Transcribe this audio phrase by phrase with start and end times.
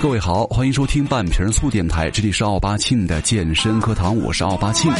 [0.00, 4.92] 各位好，欢迎收听半瓶醋电台，这里是奥巴庆的健身课堂，我是奥巴庆。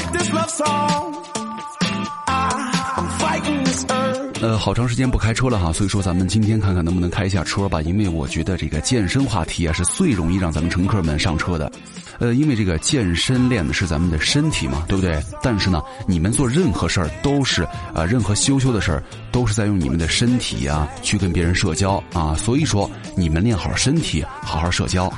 [4.41, 11.71] 呃，好长时间不开车了哈，所以说咱们今天看看能不能开一下车吧，因为我觉得这个健身话题啊是最容易让咱们乘客们上车的。
[12.19, 15.23] 呃，因为这个健身练的是咱们的身体嘛，对不对？
[15.43, 17.63] 但是呢，你们做任何事儿都是
[17.95, 25.13] 啊，任何羞羞的事儿都是在用你们的身体呀去跟别人社交啊，所以说你们练好身体，好好社交。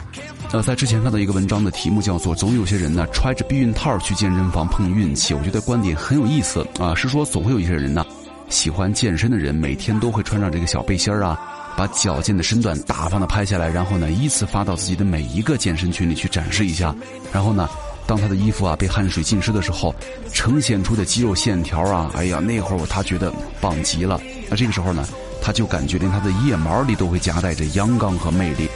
[0.52, 8.04] 呃，在之前看到一个文章的题目叫做“总有些人呢揣着避孕套去健身房碰运气”，我觉得观点很有意思啊，是说总会有一些人呢。
[8.50, 11.40] 喜欢健身的人每天都会穿上这个小背心儿啊，
[11.76, 16.94] 把矫健的身段大方的拍下来，然后呢依次发到自己的每一个健身群里去展示一下。
[17.32, 17.68] 然后呢，
[18.06, 19.94] 当他的衣服啊被汗水浸湿的时候，
[20.32, 24.20] 呈现出的肌肉线条啊，哎呀，那会儿他觉得棒极了。
[24.48, 25.06] 那这个时候呢，
[25.42, 28.68] 他就感觉连他的腋毛里都会夹带着阳刚和魅力，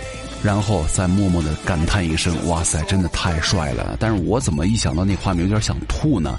[0.42, 6.37] 然后再默默的感叹一声：“哇塞，真的太帅了！”但是我怎么一想到那画面有点想吐呢？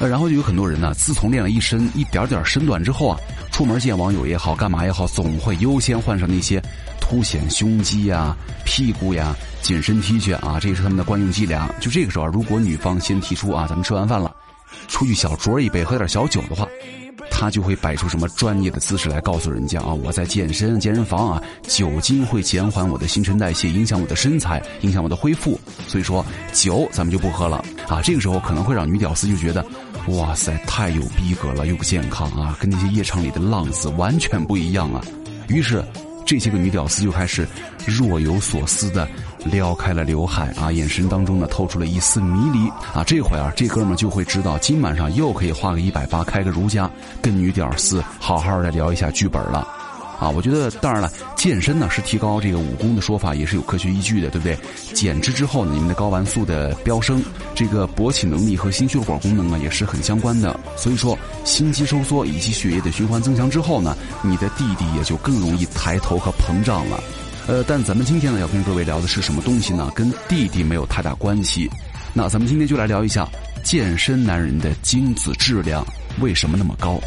[0.00, 3.18] 呃，然后就有很多人呢，自从练了一身一点点身段之后啊，
[3.50, 6.62] 出门见网友也好，干嘛也好，总会优先换上那些
[7.00, 11.68] 凸显胸肌呀、屁股呀、紧身 T 恤啊，这也是他们的惯用伎俩。
[11.80, 14.32] 就这个时候，如果女方先提出啊，咱们吃完饭了，
[14.86, 16.64] 出去小酌一杯，喝点小酒的话，
[17.28, 28.00] 他就会摆出什么专业的姿势来告诉人家啊，我在健身健身房啊，酒精会减缓我的新陈代谢，影响我的身材，影响我的恢复，所以说酒咱们就不喝了啊。
[28.00, 29.66] 这个时候可能会让女屌丝就觉得。
[30.16, 35.02] 哇塞，太有逼格了，又不健康啊，跟那些夜场里的浪子完全不一样啊！
[35.48, 35.84] 于是，
[36.24, 37.46] 这些个女屌丝就开始
[37.86, 39.06] 若有所思的
[39.44, 43.04] 撩开了刘海啊，眼神当中呢透出了一丝迷离啊。
[43.06, 49.66] 这会儿这哥们就会知道，今晚上又可以花个一百八开个如家，跟女屌丝好好的聊一下剧本了。
[50.18, 54.58] 啊，我觉得当然了，健身呢是提高这个武功的说法也是有科学依据的，对不对？
[54.92, 57.22] 减脂之后呢，你们的睾丸素的飙升，
[57.54, 60.58] 这个勃起能力和心血管功能啊也是很相关的。
[60.76, 67.00] 所以说，心肌收缩以及血液的循环增强之后呢，你的弟弟也就更容易抬头和膨胀了。
[67.46, 69.90] 呃，但咱们今天呢要跟各位聊的是什么东西呢？
[69.94, 71.70] 跟弟弟没有太大关系。
[72.12, 73.26] 那咱们今天就来聊一下
[73.62, 75.86] 健身男人的精子质量
[76.20, 76.98] 为什么那么高。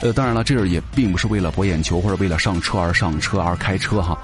[0.00, 4.16] 呃，当然了，这儿也并不是为了博眼球或者为了上车而上车而开车哈，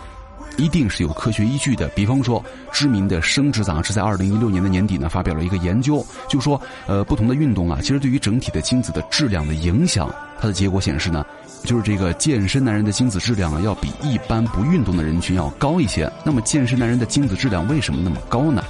[0.56, 1.88] 一定是有科学依据的。
[1.88, 2.42] 比方说，
[2.72, 10.08] 知名的生殖杂志在二零一六年的年底呢，发表了一个研究，就说，呃，不同的运动啊，其实对于整体的精子的质量的影响。
[10.40, 11.24] 它的结果显示呢，
[11.64, 16.10] 就是这个健身男人的精子质量啊，要比一般不运动的人群要高一些。
[16.24, 18.62] 那么，健身男人的精子质量为什么那么高呢？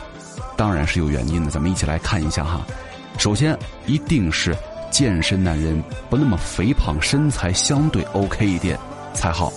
[0.57, 2.65] 当然是有原因的，咱们一起来看一下哈。
[3.19, 4.57] 首先，一定是。
[4.95, 8.79] 健身男人不那么肥胖，身材相对 OK 一点
[9.13, 9.53] 才好。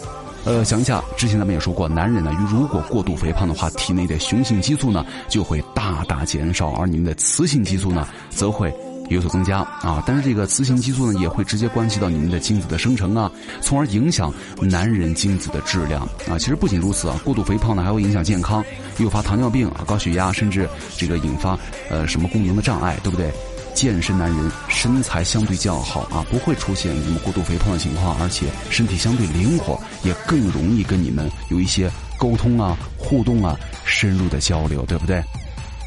[0.46, 8.74] 呃，想一下，之前咱们也说过，男人呢，如果过度肥胖的话，体内的雄性激素呢就会大大减少，而你们的雌性激素呢则会
[9.10, 10.04] 有所增加啊。
[10.08, 13.32] 但是这个雌性激素呢也会直接关系到你们的精子的生成啊，
[13.62, 16.40] 从而影响男人精子的质量啊。
[16.40, 18.66] 其实不仅如此啊，过度肥胖呢还会影响健康，
[18.98, 21.56] 诱发糖尿病啊、高血压，甚至这个引发
[21.92, 23.32] 呃什么功能的障碍，对不对？
[23.78, 33.56] 健身男人身材相对较好啊，不会出现什么过度肥胖的情况，而且身体相对灵活，也更容易跟你们有一些沟通啊、互动啊、
[33.86, 35.22] 深入的交流，对不对？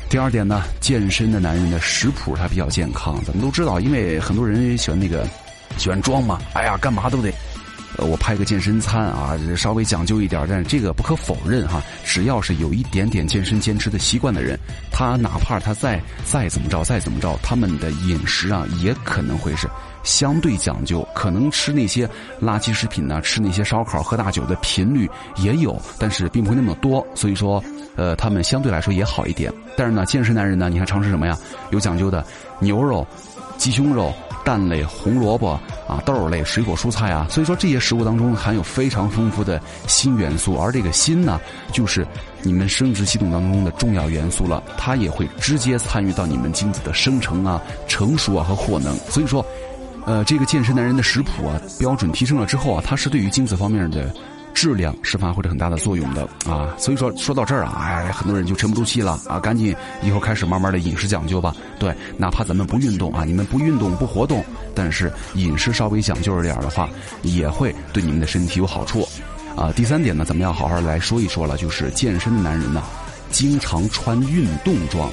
[0.09, 5.27] 第二点呢，健身的男人的食谱他比较健康，咱们都知道，因为很多人喜欢那个
[5.77, 7.33] 喜欢装嘛，哎呀，干嘛都得。
[7.97, 11.83] 呃，我拍个健身餐啊，稍微讲究一点，但是这个不可否认哈。
[12.05, 14.59] 只要是有一点点健身坚持的习惯的人，
[14.93, 19.69] 他哪怕他再再怎么着，再怎么着，他们的饮食啊，也可能会是
[20.03, 22.09] 相对讲究，可能吃那些
[22.41, 27.07] 垃圾食品呢，吃那些烧烤、喝大酒的频率也有，但是并不会那么多。
[27.15, 27.63] 所以说，
[27.97, 29.53] 呃，他们相对来说也好一点。
[29.77, 31.37] 但是呢，健身男人呢，你还尝试什么呀？
[31.71, 32.25] 有讲究的
[32.61, 33.07] 牛肉、
[33.59, 34.13] 鸡胸肉。
[34.45, 35.51] 蛋类、红萝卜
[35.87, 41.41] 啊、豆类、水果、蔬菜啊，所以说这些食物当中含有非常丰富的锌元素，而这个锌呢，
[41.73, 42.07] 就是
[42.43, 48.95] 你们生殖系统当中的重要元素了，它也会直接参与到你们精子的生成啊、成熟啊和获能。
[49.09, 49.45] 所以说，
[50.07, 54.13] 呃，这个健身男人的食谱啊标准提升了之后啊，它是对于精子方面的。
[54.55, 61.55] 质量是发挥着很大的作用的啊，所以说说到这儿啊，哎，很多人就沉不住气了啊，赶紧以后开始慢慢的饮食讲究吧。
[61.79, 64.45] 对，哪怕咱们不运动啊，你们不运动不活动，
[64.75, 66.89] 但是饮食稍微讲究着点的话，
[67.23, 69.07] 也会对你们的身体有好处
[69.57, 69.73] 啊。
[69.75, 72.83] 第三点呢，咱们要好好来说一说了，就是健身的男人呢，
[73.31, 75.11] 经常穿运动装。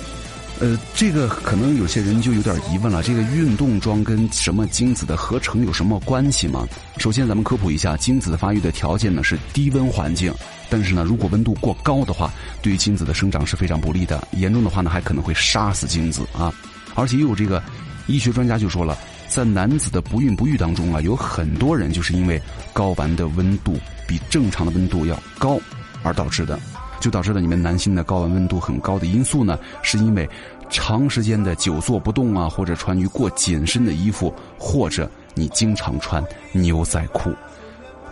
[0.59, 6.67] 呃，这个可能有些人就有点疑问了，这个运动装跟什么精子的合成有什么关系吗？
[6.97, 10.33] 首先，咱们科普一下，精子的发育的条件呢是低温环境，
[10.67, 16.51] 但是呢，如果温度过高的话，对于精子的生长是非常不利的，严重的话呢，还可能会杀死精子啊。
[16.95, 17.61] 而且又有这个
[18.07, 22.41] 医学专家就说了，在男子的不孕不育当中啊，有很多人就是因为
[22.73, 23.77] 睾丸的温度
[24.07, 25.59] 比正常的温度要高
[26.01, 26.59] 而导致的。
[27.07, 30.29] 就导致了你们男性的睾丸温度很高的因素呢，是因为
[30.69, 36.21] 长时间的久坐不动啊，或者穿于过紧身的衣服，或者你经常穿
[36.51, 37.33] 牛仔裤。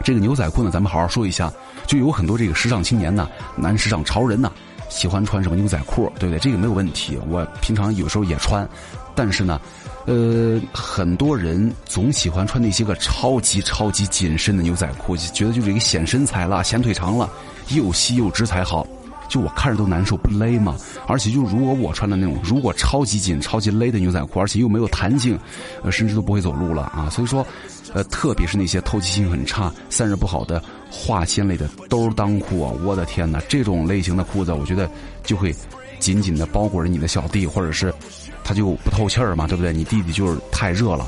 [0.02, 1.52] 这个牛仔裤呢，咱们好好说一下。
[1.86, 3.28] 就有很多这个时尚青年呢，
[3.58, 4.50] 男时尚潮人呢，
[4.88, 6.40] 喜欢穿什么牛仔裤，对不对？
[6.40, 8.66] 这个没有问题，我平常有时候也穿。
[9.14, 9.60] 但是呢，
[10.06, 17.30] 呃，很多人总喜欢穿那些个超级超级紧身的牛仔裤，觉得就是一个显身材了，显腿长了。
[17.70, 18.86] 又细又直才好，
[19.28, 20.76] 就我看着都难受，不勒吗？
[21.08, 25.38] 而且就如果我穿的那种，如果超级紧、超级勒的牛仔裤，而且又没有弹性，
[25.84, 27.10] 呃，甚至都不会走路了啊！
[27.10, 27.46] 所以说，
[27.94, 34.90] 呃，特别是那些透气性很差、散热不好的化纤类的兜裆裤啊，我的天哪，这种类型的裤子，我觉得
[35.24, 35.56] 就会
[36.00, 37.94] 紧紧的包裹着你的小弟，或者是
[38.44, 39.74] 他就不透气儿嘛，对不对？
[39.74, 41.08] 你弟弟就是太热了。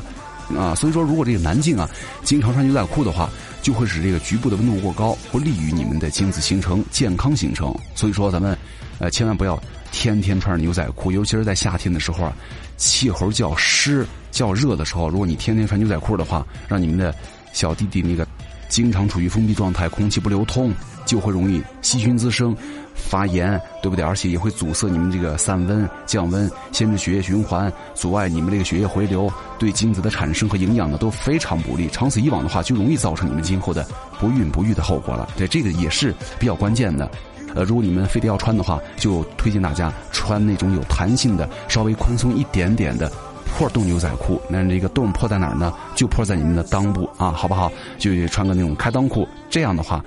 [0.55, 1.89] 啊，所以说，如果这个男性啊
[2.23, 3.29] 经常穿牛仔裤的话，
[3.61, 7.75] 就会使这个局部的温度过高，不利于你们的精子形成、健康形成。
[7.95, 8.57] 所以说，咱们
[8.99, 9.61] 呃千万不要
[9.91, 12.33] 天天穿着牛仔裤，尤其是在夏天的时候啊，
[12.77, 17.13] 气候较湿、较热的时候，如果你天天穿牛仔裤的话，让你们的
[17.51, 18.25] 小弟弟那个
[18.69, 20.73] 经常处于封闭状态，空气不流通，
[21.05, 22.55] 就会容易细菌滋生。
[22.97, 24.03] 发炎，对不对？
[24.03, 31.88] 而且也会阻塞你们这个散温、降温，限制血液循环，阻碍你们这个血液回流，对精子的产生和营养呢都非常不利。
[31.89, 33.88] 长此以往的话，就容易造成你们今后的
[34.19, 35.29] 不孕不育的后果了。
[35.38, 37.09] 对，这个也是比较关键的。
[37.55, 43.09] 呃，如果你们非得要穿的话，就推荐大家穿那种有弹性的、稍微宽松一点点的
[43.45, 44.39] 破洞牛仔裤。
[44.50, 45.73] 那这个洞破在哪儿呢？
[45.95, 47.71] 就破在你们的裆部啊，好不好？
[47.97, 49.27] 就穿个那种开裆裤。
[49.50, 50.03] 这样的话，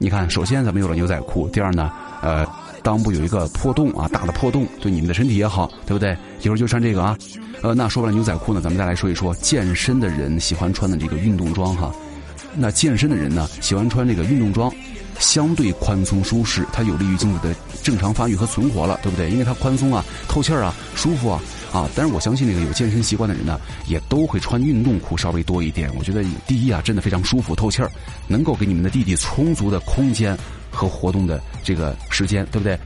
[0.00, 1.90] 你看，首先咱们有了牛仔裤，第二呢？
[2.22, 2.46] 呃，
[2.84, 6.16] 裆部有一个破洞啊，大的破洞，对你们的身体也好，对不对？
[6.40, 7.18] 一会儿就穿这个啊。
[7.62, 11.92] 呃，那说完了牛仔裤呢，咱们再来说一说健身的人喜欢穿的这个运动装哈。
[12.54, 14.72] 那健身的人呢，喜欢穿这个运动装，
[15.18, 17.52] 相对宽松舒适，它有利于精子的
[17.82, 19.28] 正常发育和存活了，对不对？
[19.30, 21.40] 因为它宽松啊，透气儿啊，舒服啊。
[21.72, 25.90] 啊，但是我相信那个有健身习惯的人呢，也都会穿运动裤稍微多一点。
[25.98, 27.90] 我觉得第一啊，真的非常舒服透气儿，
[28.26, 30.36] 能够给你们的弟弟充足的空间
[30.70, 32.78] 和活动的这个时间，对不对？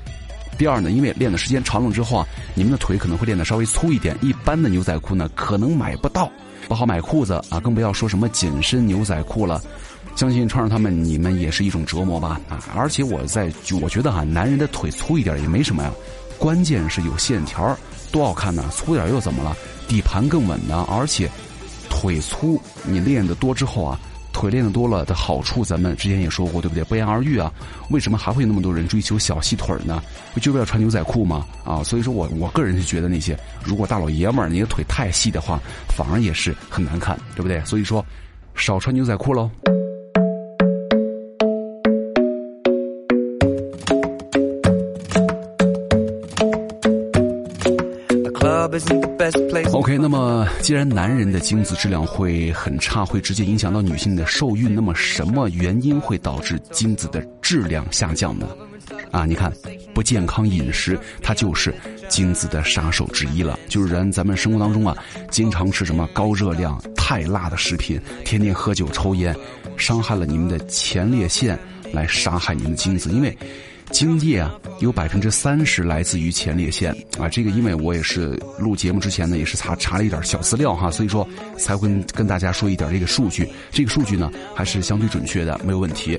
[0.58, 6.30] 第二呢，因为练的时间长了之后啊，你们的腿可能会练得稍微粗一点，一般的牛仔裤呢可能买不到，
[6.68, 9.62] 不好买裤子啊，更不要说什么紧身牛仔裤了。
[10.14, 12.38] 相信穿上它们，你们也是一种折磨吧？
[12.48, 13.50] 啊，而且我在
[13.80, 15.90] 我觉得哈，男人的腿粗一点也没什么呀，
[16.42, 17.78] 关键是有线条。
[18.10, 18.64] 多好看呢！
[18.72, 19.56] 粗点又怎么了？
[19.86, 21.30] 底盘更稳呢，而且
[21.88, 23.96] 腿粗，你练得多之后啊，
[24.32, 26.82] 腿练得多了的好处，咱们之前也说过，对不对？
[26.82, 27.50] 不言而喻啊。
[27.90, 30.02] 为什么还会有那么多人追求小细腿呢？
[30.34, 31.46] 不就为了穿牛仔裤吗？
[31.64, 35.60] 啊，所以说我我个人是觉得那些如果大老爷们儿你的腿太细的话，
[35.96, 37.64] 反而也是很难看，对不对？
[37.64, 38.04] 所以说
[38.56, 39.48] 少穿牛仔裤喽。
[49.72, 58.48] OK，那么既然男人的精子质量会很差，会直接影响到女性的受孕，那么什么原因会导致精子的质量下降呢？
[59.10, 59.52] 啊，你看，
[59.92, 61.74] 不健康饮食，它就是
[62.08, 63.58] 精子的杀手之一了。
[63.68, 64.96] 就是人咱们生活当中啊，
[65.30, 69.36] 经常吃什么高热量、太辣的食品，天天喝酒抽烟，
[69.76, 71.58] 伤害了你们的前列腺，
[71.92, 73.36] 来杀害你们的精子，因为。
[73.92, 77.28] 精液啊，有百分之三十来自于前列腺啊。
[77.28, 83.46] 这个因为我也是录节目之前呢，也是查查了一点小资料哈，所以说才会跟大家说一点这个数据。
[83.70, 86.18] 这个数据呢还是相对准确的，没有问题。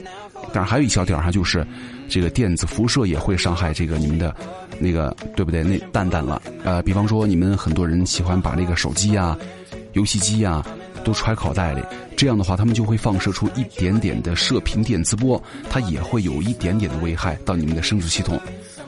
[0.53, 1.65] 但是还有一小点哈，就是
[2.07, 4.33] 这个电子辐射也会伤害这个你们的，
[4.79, 5.63] 那个对不对？
[5.63, 6.41] 那蛋蛋了。
[6.63, 9.35] 呃，比方说你们很多人喜欢把那个手机呀、
[9.93, 10.63] 游戏机呀。
[11.03, 11.81] 都揣口袋里，
[12.15, 18.39] 这样的话，他们就会放射出一点点的射频电磁波，它也会有一点点的危害到你们的生殖系统。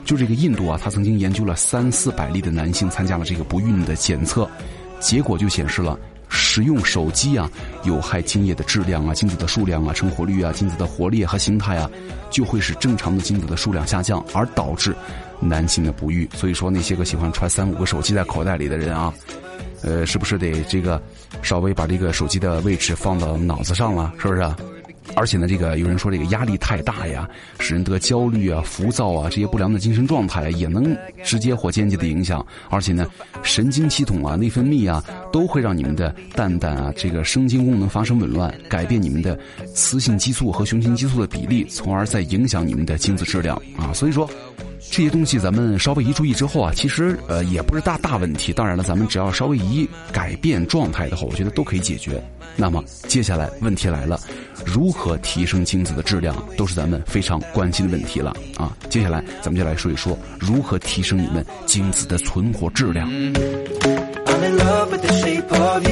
[0.04, 4.48] 就这个印度啊，他曾经研究了三四百例的男性参加了这个不孕的检测，
[5.00, 5.98] 结果就显示了，
[6.36, 7.50] 使用手机啊，
[7.84, 11.90] 有害精液的质量啊、精子的数量啊、成活率啊、精子的活力和形态啊，
[12.30, 14.94] 就会使正常的精子的数量下降，而导致
[15.40, 16.28] 男性的不育。
[16.34, 19.12] 所以说，那些个喜欢揣三五个手机在口袋里的人啊。
[19.82, 21.00] 呃，是不是得这个
[21.42, 24.12] 稍微把这个手机的位置放到脑子上了？
[24.18, 24.40] 是不是？
[25.16, 30.94] 而且呢，这个有人说这个压力太大呀，使人得焦虑啊、浮躁啊这些不良的精神状态也能
[31.24, 32.44] 直接或间接的影响。
[32.68, 33.06] 而且呢，
[33.42, 39.36] 神经系统啊、内分泌啊都会让你们的蛋蛋啊这个生精功能发生紊乱，改变你们的
[39.74, 43.92] 雌性激素和雄性激素的比例，从而再影响你们的精子质量啊。
[43.92, 44.28] 所以说。
[44.90, 48.52] 这些东西咱们稍微一注意之后啊，其实呃也不是大大问题。
[48.52, 52.22] 当然了，咱们只要稍微一改变状态的话，我觉得都可以解决。
[52.56, 54.18] 那么接下来问题来了，
[54.64, 58.74] 如何提升精子的质量，都是咱们非常关心的问题了啊。
[58.88, 63.06] 接下来咱们就来说一说如何提升你们精子的存活质量。
[65.48, 65.82] 当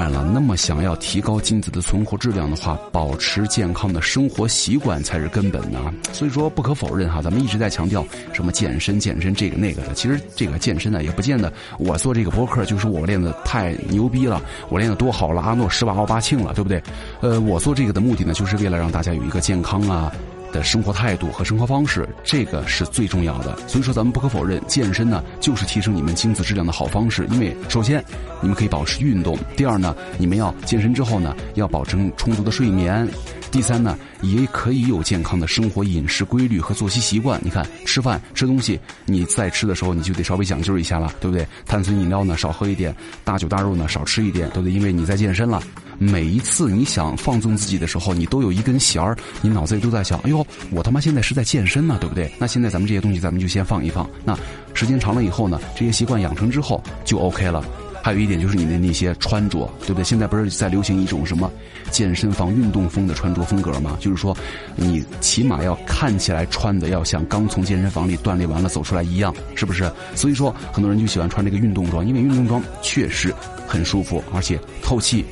[0.00, 5.92] 然了，那么想要提高精子的存活质量的话，保持健康的生活习惯才是根本啊。
[6.12, 9.92] 所以说，不可否认哈，咱们一直在强调什么健身、健身这个那个的。
[9.94, 16.82] 其实这个健身呢，也不见得我做这个博客就是我练的太牛逼了，我练的多好了，阿诺十八奥八庆了，对不对？
[17.20, 20.10] 呃，我做这个的目的呢，就是为了让大家有一个健康啊。
[20.52, 23.56] 的生活态度和生活方式，这个是最重要的。
[23.66, 27.26] 所以说，咱们不可否认，健身呢就是提升你们精子质量的好方式。
[27.30, 28.04] 因为首先，
[28.40, 33.06] 你们可以保持运动；第二呢，你们要健身之后呢，要保证充足的睡眠；
[33.50, 37.40] 第三呢，也可以有健康的生活饮食规律和作息习惯。
[37.42, 41.46] 你看，吃饭吃东西，你在吃的时候你就得稍微讲究一下了，对不对？
[41.66, 44.72] 碳酸饮料呢少喝一点，大酒大肉呢少吃一点，对不对？
[44.72, 45.62] 因为你在健身了。
[46.02, 50.39] 每一次你想放纵自己的时候，你都有一根弦儿，你脑子里都在想：哎呦，
[50.70, 52.30] 我他妈现在是在健身呢，对不对？
[52.38, 54.08] 那现在咱们这些东西，咱们就先放一放。
[54.24, 54.38] 那
[54.74, 57.64] 时间长了以后呢，这些习惯养成之后就 OK 了。
[58.02, 60.02] 还有一点就是你的那些穿着，对不对？
[60.02, 61.52] 现在不是在流行一种什么
[61.90, 63.94] 健身房运动风的穿着风格吗？
[64.00, 64.34] 就是说，
[64.74, 69.92] 你起码要看起来穿的要像刚从健身房里锻炼完了走出来一样，是不是？
[70.14, 73.34] 所以说，很多人就喜欢穿这个运动装，因为运动装确实
[73.66, 75.22] 很舒服，而且透气。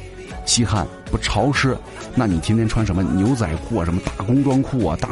[0.48, 1.76] 吸汗不潮湿，
[2.14, 5.10] 那你天天穿什么牛仔裤啊，什么大工装裤啊，大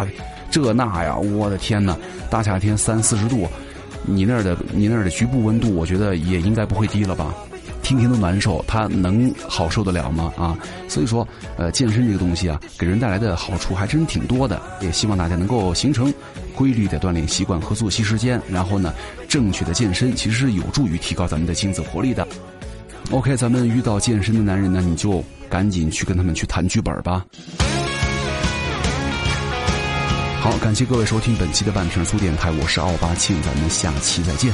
[0.51, 1.95] 这那呀，我的天哪！
[2.31, 3.47] 大夏天三四十度，
[4.03, 7.35] 你那儿的你那儿的局部温度，我觉得也应该不会低了吧？
[7.83, 10.33] 天天都难受，它能好受得了吗？
[10.39, 10.57] 啊！
[10.89, 11.29] 所以说，
[11.59, 14.59] 呃，健身这个东西啊，给人带来的好处还真挺多的。
[14.81, 16.13] 也希望大家能够形成
[16.55, 18.95] 规律的锻炼习惯和作息时间，然后呢，
[19.29, 22.27] 正确的健身其实是有助于提高咱们的精子活力的。
[23.11, 27.25] OK，咱们遇到健身的男人呢，你就赶紧去跟他们去谈剧本吧。
[30.41, 34.53] 好，感谢各位收听本期的半瓶醋电台，我是奥巴庆，咱们下期再见。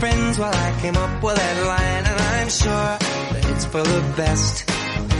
[0.00, 2.92] Friends while I came up with that line and I'm sure
[3.32, 4.64] that it's for the best.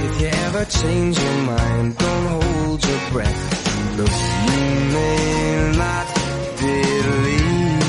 [0.06, 3.40] If you ever change your mind, don't hold your breath.
[3.98, 4.16] Look,
[4.48, 4.60] you
[4.96, 6.06] may not
[6.64, 7.80] believe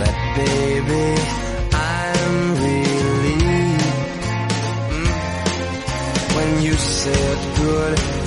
[0.00, 1.06] that baby,
[1.90, 3.98] I'm relieved
[4.92, 5.16] mm,
[6.36, 8.21] when you said goodbye.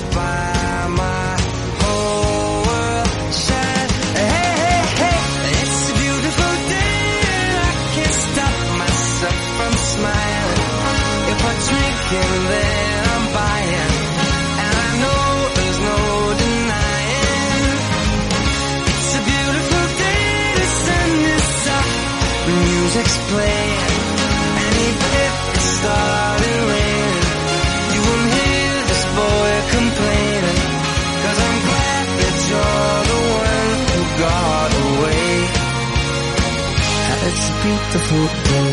[37.96, 38.72] Beautiful day.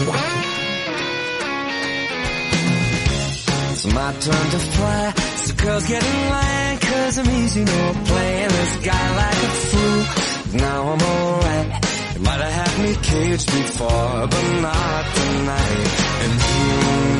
[3.71, 5.13] It's my turn to fly.
[5.43, 10.59] So girls get in line, cause I'm easy, no playing this guy like a fool.
[10.59, 11.67] Now I'm alright.
[12.15, 15.87] You might have had me caged before, but not tonight.
[16.23, 16.67] And you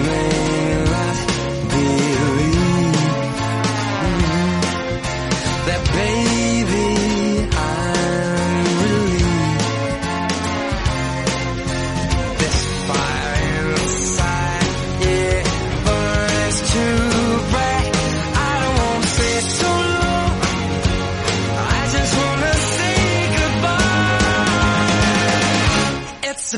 [0.07, 1.17] may not
[1.69, 2.62] believe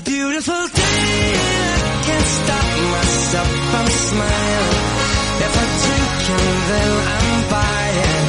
[0.02, 1.34] beautiful day.
[1.36, 4.84] and I can't stop myself from smiling.
[5.46, 8.26] If I drink and then I'm buying.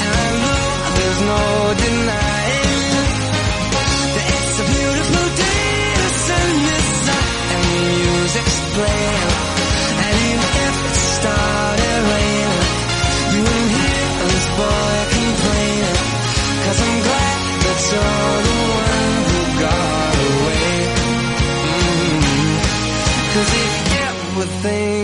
[0.00, 0.64] And I know
[0.96, 1.42] there's no
[1.84, 2.94] denying
[4.14, 5.70] that it's a beautiful day.
[6.00, 7.66] The sun is up and
[8.00, 9.19] you